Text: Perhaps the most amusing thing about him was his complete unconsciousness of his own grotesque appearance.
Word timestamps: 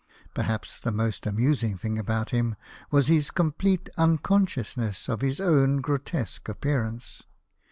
Perhaps 0.33 0.79
the 0.79 0.91
most 0.91 1.27
amusing 1.27 1.77
thing 1.77 1.99
about 1.99 2.31
him 2.31 2.55
was 2.89 3.05
his 3.05 3.29
complete 3.29 3.87
unconsciousness 3.97 5.07
of 5.07 5.21
his 5.21 5.39
own 5.39 5.79
grotesque 5.79 6.49
appearance. 6.49 7.21